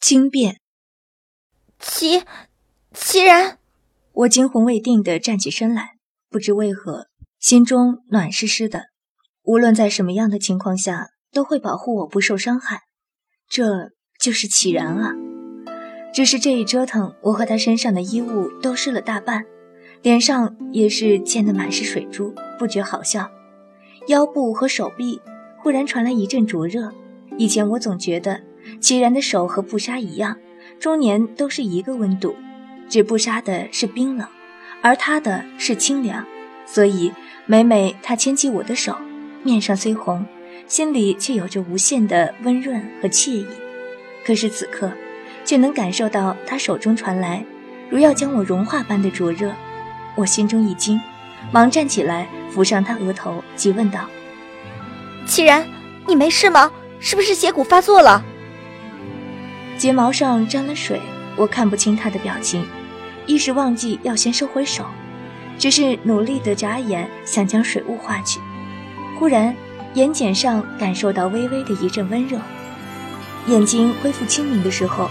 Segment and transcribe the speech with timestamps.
[0.00, 0.58] 惊变，
[1.78, 2.22] 齐，
[2.94, 3.58] 齐然，
[4.12, 5.98] 我惊魂未定地站起身来，
[6.30, 8.86] 不知为何，心中暖湿湿的。
[9.42, 12.80] 无论在什么样的情况下，都会保护我不受伤害。
[13.46, 15.12] 这就是启然啊！
[16.14, 19.44] 只是这一折腾，我和他身上的衣物都湿了大半，
[20.00, 23.30] 脸上也是溅得满是水珠，不觉好笑。
[24.08, 25.20] 腰部和手臂
[25.58, 26.90] 忽然传来一阵灼热，
[27.36, 28.49] 以前我总觉得。
[28.80, 30.36] 齐然的手和布莎一样，
[30.78, 32.34] 终年都是一个温度，
[32.88, 34.26] 只布莎的是冰冷，
[34.82, 36.24] 而他的是清凉。
[36.66, 37.12] 所以
[37.46, 38.96] 每每他牵起我的手，
[39.42, 40.24] 面上虽红，
[40.66, 43.46] 心里却有着无限的温润和惬意。
[44.24, 44.92] 可是此刻，
[45.44, 47.44] 却能感受到他手中传来
[47.90, 49.52] 如要将我融化般的灼热。
[50.14, 51.00] 我心中一惊，
[51.50, 54.08] 忙站起来扶上他额头，急问道
[55.26, 55.66] ：“齐然，
[56.06, 56.70] 你没事吗？
[57.00, 58.24] 是不是血骨发作了？”
[59.80, 61.00] 睫毛上沾了水，
[61.36, 62.62] 我看不清他的表情，
[63.24, 64.84] 一时忘记要先收回手，
[65.58, 68.38] 只是努力的眨眼，想将水雾化去。
[69.18, 69.56] 忽然，
[69.94, 72.38] 眼睑上感受到微微的一阵温热，
[73.46, 75.10] 眼睛恢复清明的时候，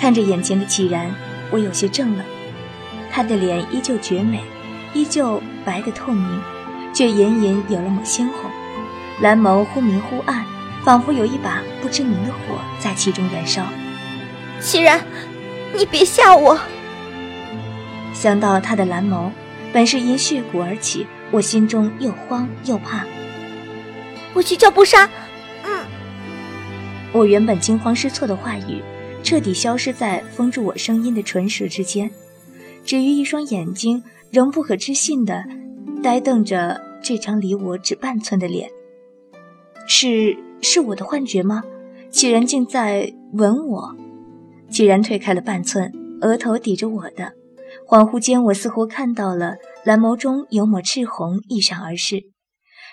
[0.00, 1.14] 看着眼前的祁然，
[1.50, 2.24] 我有些怔了。
[3.12, 4.40] 他的脸依旧绝美，
[4.94, 6.40] 依旧白的透明，
[6.94, 8.50] 却隐隐有了抹鲜红，
[9.20, 10.42] 蓝眸忽明忽暗，
[10.82, 13.62] 仿佛有一把不知名的火在其中燃烧。
[14.60, 15.00] 齐然，
[15.76, 16.58] 你别吓我！
[18.12, 19.30] 想到他的蓝眸，
[19.72, 23.04] 本是因血骨而起，我心中又慌又怕。
[24.32, 25.08] 我去叫布莎。
[25.64, 25.84] 嗯。
[27.12, 28.82] 我原本惊慌失措的话语，
[29.22, 32.10] 彻底消失在封住我声音的唇舌之间，
[32.84, 35.44] 只余一双眼睛仍不可置信的
[36.02, 38.68] 呆瞪着这张离我只半寸的脸。
[39.86, 41.62] 是是我的幻觉吗？
[42.10, 43.94] 几人竟在吻我？
[44.76, 47.32] 既然退开了半寸，额头抵着我的，
[47.88, 49.54] 恍惚间，我似乎看到了
[49.86, 52.24] 蓝眸中有抹赤红一闪而逝。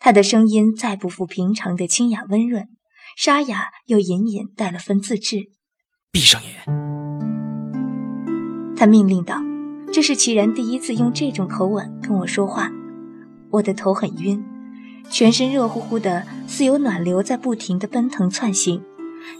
[0.00, 2.66] 他的声音再不复平常的清雅温润，
[3.14, 5.50] 沙哑又隐隐带了分自制。
[6.10, 6.50] 闭上眼。
[8.74, 9.36] 他命令道
[9.92, 12.72] ：“这是齐然第一次用这种口吻跟我说话。”
[13.52, 14.42] 我的头很晕，
[15.10, 18.82] 全身热乎乎的，似有暖流在不停的奔腾窜行，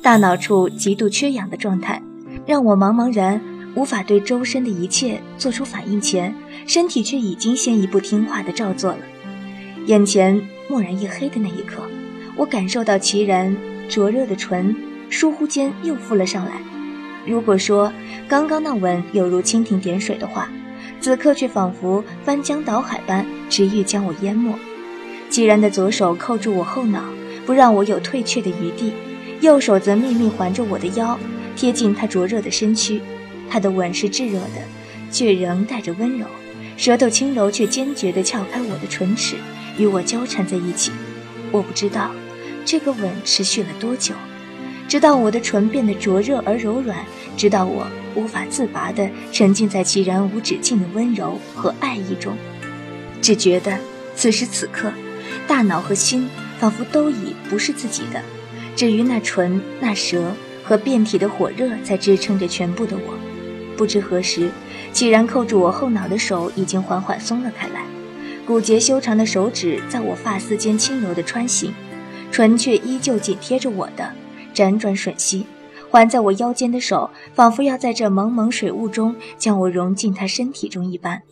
[0.02, 2.02] 大脑处极度缺氧的状态。
[2.46, 3.40] 让我茫茫然
[3.74, 6.32] 无法对周身的一切做出反应前，
[6.66, 8.98] 身体却已经先一步听话的照做了。
[9.86, 10.40] 眼前
[10.70, 11.82] 蓦然一黑的那一刻，
[12.36, 13.54] 我感受到齐然
[13.88, 14.74] 灼热的唇，
[15.10, 16.52] 倏忽间又覆了上来。
[17.26, 17.92] 如果说
[18.28, 20.48] 刚刚那吻有如蜻蜓点水的话，
[21.00, 24.56] 此刻却仿佛翻江倒海般，直欲将我淹没。
[25.28, 27.02] 齐然的左手扣住我后脑，
[27.44, 28.92] 不让我有退却的余地，
[29.40, 31.18] 右手则秘密环着我的腰。
[31.56, 33.00] 贴近他灼热的身躯，
[33.48, 34.62] 他的吻是炙热的，
[35.10, 36.26] 却仍带着温柔，
[36.76, 39.36] 舌头轻柔却坚决地撬开我的唇齿，
[39.78, 40.92] 与我交缠在一起。
[41.50, 42.10] 我不知道
[42.64, 44.14] 这个吻持续了多久，
[44.86, 46.98] 直到我的唇变得灼热而柔软，
[47.36, 52.36] 直到我无法自拔地沉浸在其然无止境的温柔和爱意中，
[53.22, 53.78] 只觉得
[54.14, 54.92] 此时此刻，
[55.46, 56.28] 大脑和心
[56.58, 58.20] 仿佛都已不是自己的，
[58.74, 60.34] 至于那唇那舌。
[60.66, 63.14] 和遍体的火热在支撑着全部的我，
[63.76, 64.50] 不知何时，
[64.92, 67.84] 既然扣住我后脑的手已经缓缓松了开来，
[68.44, 71.72] 骨节修长的手指在我发丝间轻柔的穿行，
[72.32, 74.10] 唇却依旧紧贴着我的，
[74.52, 75.46] 辗转吮吸，
[75.88, 81.22] 环在我腰间的手仿佛要在这蒙蒙水雾中将我融进他身体中一般，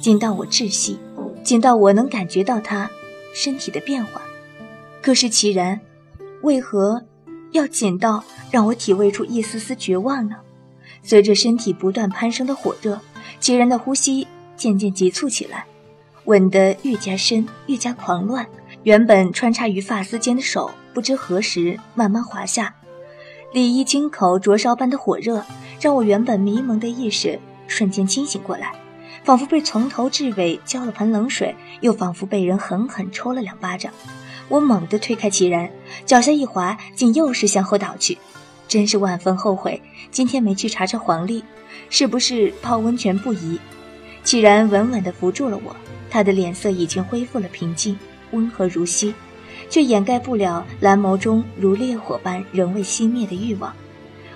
[0.00, 0.98] 紧到我窒息，
[1.44, 2.90] 紧到我能感觉到他
[3.34, 4.22] 身体的变化。
[5.02, 5.78] 可是其然，
[6.40, 7.02] 为何？
[7.52, 10.36] 要紧到让我体味出一丝丝绝望呢。
[11.02, 13.00] 随着身体不断攀升的火热，
[13.38, 14.26] 几人的呼吸
[14.56, 15.64] 渐渐急促起来，
[16.24, 18.46] 吻得愈加深，愈加狂乱。
[18.82, 22.74] 原本穿插于发丝间的手，不知何时慢慢滑下。
[23.52, 25.44] 礼衣金口灼烧般的火热，
[25.80, 28.72] 让我原本迷蒙的意识瞬间清醒过来，
[29.24, 33.92] 仿佛被从头至尾浇了盆冷水，又仿佛被人狠狠抽了两巴掌。
[34.48, 35.70] 我猛地推开齐然，
[36.06, 38.16] 脚下一滑，竟又是向后倒去，
[38.66, 39.80] 真是万分后悔
[40.10, 41.44] 今天没去查查黄历，
[41.90, 43.58] 是不是泡温泉不宜？
[44.24, 45.76] 齐然稳稳地扶住了我，
[46.10, 47.98] 他的脸色已经恢复了平静，
[48.30, 49.14] 温和如昔，
[49.70, 53.74] 却掩盖不了蓝眸中如烈火般仍未熄灭的欲望。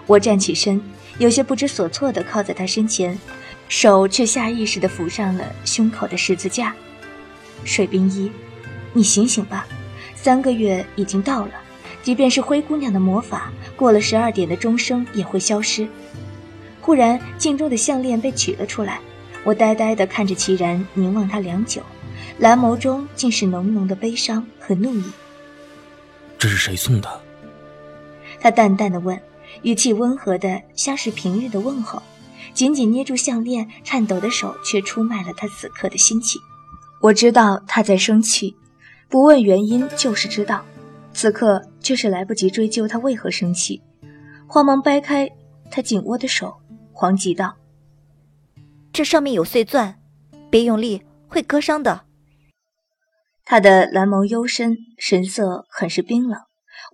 [0.06, 0.81] 我站起身，
[1.19, 3.19] 有些不知所措地靠在他身前，
[3.69, 6.75] 手却下意识地抚上了胸口的十字架。
[7.64, 8.31] 水冰衣，
[8.93, 9.67] 你醒醒吧。
[10.22, 11.50] 三个月已经到了，
[12.00, 15.88] 即便是灰姑娘的魔法，过了十二点的钟声也会消失。
[16.80, 19.00] 忽然，镜中的项链被取了出来，
[19.42, 21.82] 我呆呆地看着齐然，凝望他良久，
[22.38, 25.02] 蓝眸中尽是浓浓的悲伤和怒意。
[26.38, 27.20] 这是谁送的？
[28.40, 29.20] 他淡淡的问，
[29.62, 32.00] 语气温和的像是平日的问候，
[32.54, 36.40] 紧紧捏住项链，颤抖的手却出卖了他此刻的心情。
[37.00, 38.54] 我知道他在生气，
[39.12, 40.64] 不问原因就是知道，
[41.12, 43.82] 此刻却是来不及追究他为何生气，
[44.49, 45.29] 慌忙掰开
[45.70, 46.62] 他紧握的手。
[46.94, 47.59] 黄急道
[48.91, 50.00] ：“这上面有碎钻，
[50.50, 52.06] 别用力，会割伤的。”
[53.44, 56.41] 他的蓝眸幽深，神色很是冰冷。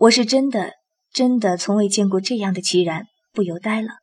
[0.00, 0.72] 我是真的，
[1.12, 3.98] 真的从未见过这样的齐然，不由呆了。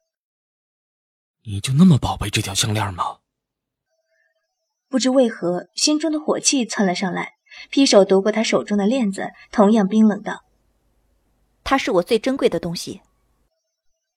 [1.44, 3.18] 你就那么宝贝这条项链吗？
[4.88, 7.34] 不知为何，心中的火气窜了上来，
[7.70, 10.42] 劈手夺过他手中的链子，同样冰冷道
[11.64, 13.02] ：“它是我最珍贵的东西。”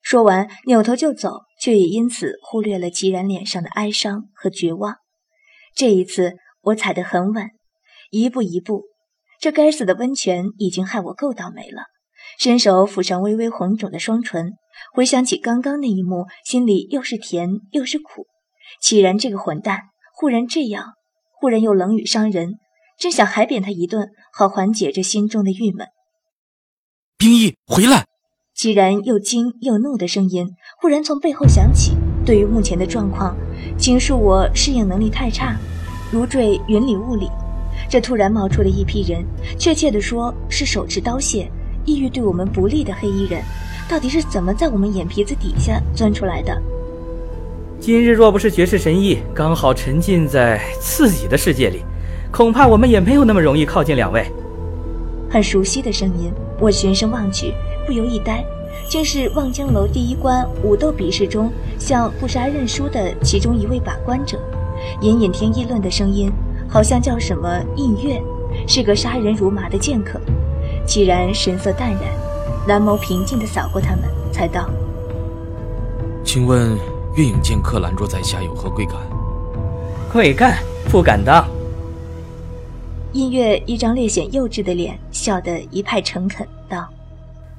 [0.02, 4.96] 说完，扭头就走，却也因此忽略了齐然脸上的哀伤和绝望。
[5.74, 7.50] 这一次，我踩得很稳，
[8.10, 8.84] 一步一步。
[9.40, 11.82] 这该死的温泉已经害我够倒霉了。
[12.38, 14.52] 伸手抚上微微红肿的双唇，
[14.92, 18.26] 回想起刚刚那一幕，心里又是甜又是苦。
[18.80, 19.82] 齐然这个混蛋，
[20.14, 20.94] 忽然这样，
[21.40, 22.54] 忽然又冷语伤人，
[22.98, 25.86] 真想海扁他一顿，好缓解这心中的郁闷。
[27.16, 28.04] 冰毅，回来！
[28.56, 30.48] 既然又惊又怒的声音
[30.80, 31.92] 忽然从背后响起。
[32.26, 33.36] 对于目前的状况，
[33.78, 35.56] 请恕我适应能力太差，
[36.10, 37.30] 如坠云里雾里。
[37.88, 39.24] 这突然冒出了一批人，
[39.56, 41.48] 确切的说是手持刀械、
[41.84, 43.40] 意欲对我们不利的黑衣人，
[43.88, 46.60] 到底是怎么在我们眼皮子底下钻出来的？
[47.78, 51.84] 今日若不是绝世神医刚好沉浸在自己的世界里，
[52.30, 54.24] 恐怕我们也没有那么容易靠近两位。
[55.30, 57.54] 很熟悉的声音，我循声望去。
[57.86, 58.44] 不由一呆，
[58.88, 64.38] 竟是望江楼第一关武斗比试中向不杀认输的其中一位把关者。
[65.00, 66.30] 隐隐听议论的声音，
[66.68, 68.22] 好像叫什么印月，
[68.66, 70.20] 是个杀人如麻的剑客。
[70.86, 72.00] 既然神色淡然，
[72.66, 74.68] 蓝眸平静地扫过他们，才道
[76.22, 76.76] ：“请问
[77.16, 78.94] 月影剑客拦若在下有何贵干
[80.12, 80.58] ？”“贵干
[80.90, 81.46] 不敢当。”
[83.14, 86.92] 印月一张略显幼稚的脸，笑得一派诚恳，道。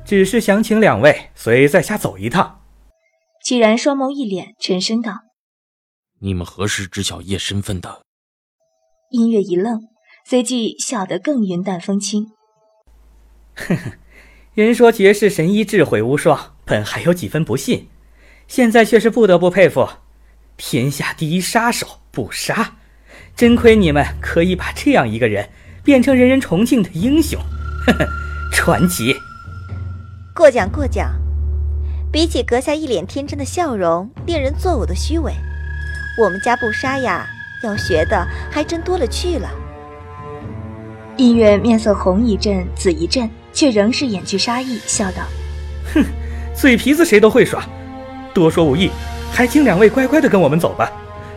[0.06, 2.62] 只是想请两位随在下走一趟。
[3.44, 5.12] 既然双眸一敛，沉声道
[6.22, 8.04] ：“你们何时知晓夜身份的？”
[9.10, 9.81] 音乐一愣，
[10.24, 12.28] 随即笑得更云淡风轻
[13.56, 13.94] ：“呵呵，
[14.54, 17.88] 人说绝世神医智慧无双，本还有几分不信，
[18.48, 19.90] 现在却是不得不佩服。
[20.57, 22.78] 天下第一杀手不杀，
[23.40, 25.48] 真亏你们可以把这样一个人
[25.82, 27.40] 变成人人崇敬的英雄，
[27.88, 28.06] 呵呵，
[28.52, 29.16] 传奇。”
[30.36, 31.10] 过奖过奖，
[32.12, 35.32] 比起阁下一脸天真的笑容，令人作呕的虚伪，
[36.22, 37.26] 我们家不杀呀，
[37.64, 39.50] 要学的还真多了去了。
[41.16, 45.24] 音乐面色红一阵紫一阵，却仍是掩去杀意，笑道
[45.96, 46.04] ：“哼，
[46.54, 47.64] 嘴皮子谁都会耍，
[48.34, 48.92] 多说无益，
[49.32, 50.92] 还请两位乖乖的跟我们走吧。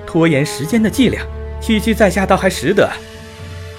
[0.04, 1.22] 拖延时间的伎俩，
[1.62, 2.90] 区区在下倒还识得。”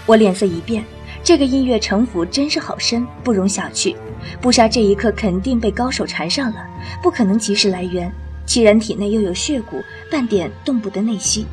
[0.07, 0.83] 我脸色一变。
[1.24, 3.95] 这个音乐城府真是好深，不容小觑。
[4.41, 6.65] 不杀这一刻肯定被高手缠上了，
[7.01, 8.12] 不可能及时来援。
[8.45, 9.81] 既然体内又有血骨，
[10.12, 11.46] 半点动不得内息。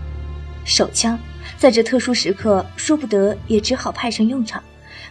[0.65, 1.17] 手枪
[1.57, 4.61] 在这特殊时刻，说不得也只好派上用场。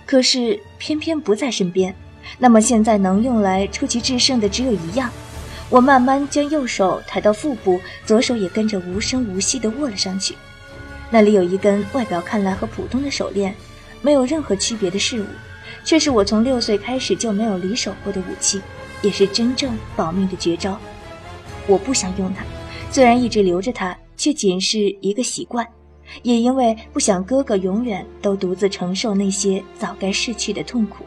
[0.05, 1.95] 可是偏偏不在身边。
[2.37, 5.09] 那么现在能用来出奇制胜的只有一样。
[5.69, 10.35] 我慢慢将右手抬到腹部，左手也跟着无声无息地握了上去。
[11.09, 13.53] 那里有一根外表看来和普通的手链。
[14.01, 15.25] 没有任何区别的事物，
[15.83, 18.61] 却是我从六岁开始就没有离手过的武器，
[19.01, 20.79] 也是真正保命的绝招。
[21.67, 22.45] 我不想用它，
[22.89, 25.67] 虽然一直留着它，却仅是一个习惯，
[26.23, 31.03] 也因为不想哥哥永远都独自承受那些早该逝去的痛苦，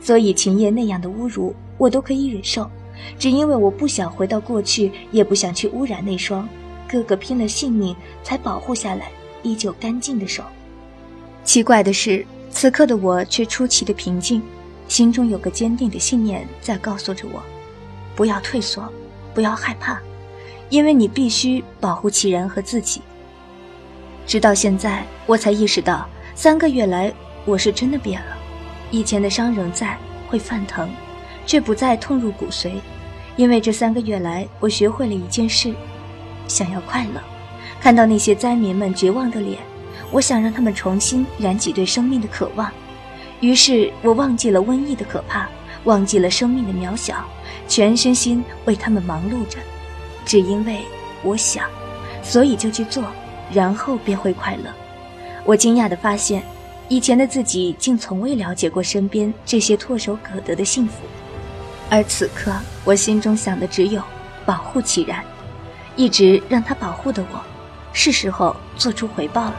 [0.00, 2.70] 所以秦叶那样的侮辱我都可以忍受，
[3.18, 6.48] 只因为我不想回到过去，也不想去污染那双
[6.88, 9.10] 哥哥拼了性命才保护下来
[9.42, 10.42] 依旧干净的手。
[11.44, 14.42] 奇怪的是，此刻的我却出奇的平静，
[14.86, 17.42] 心中有个坚定的信念在告诉着我：
[18.14, 18.86] 不要退缩，
[19.34, 19.98] 不要害怕，
[20.68, 23.00] 因为你必须保护齐人和自己。
[24.26, 27.12] 直到现在，我才意识到，三个月来
[27.46, 28.36] 我是真的变了，
[28.90, 30.90] 以前的伤仍在，会犯疼，
[31.46, 32.72] 却不再痛入骨髓，
[33.36, 35.72] 因为这三个月来，我学会了一件事：
[36.46, 37.22] 想要快乐，
[37.80, 39.58] 看到那些灾民们绝望的脸。
[40.10, 42.72] 我想让他们重新燃起对生命的渴望，
[43.40, 45.46] 于是我忘记了瘟疫的可怕，
[45.84, 47.22] 忘记了生命的渺小，
[47.68, 49.58] 全身心为他们忙碌着，
[50.24, 50.80] 只因为
[51.22, 51.66] 我想，
[52.22, 53.04] 所以就去做，
[53.52, 54.72] 然后便会快乐。
[55.44, 56.42] 我惊讶地发现，
[56.88, 61.02] 以前的自己竟从未了解过身边这些唾手可得的幸福，
[61.90, 62.50] 而此刻
[62.82, 64.02] 我心中想的只有
[64.46, 65.22] 保护齐然，
[65.96, 67.40] 一直让他保护的我，
[67.92, 69.56] 是时候做出回报了。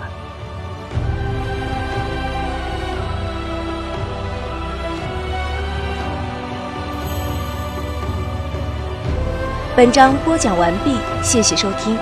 [9.75, 11.97] 本章播讲完毕，谢谢收听。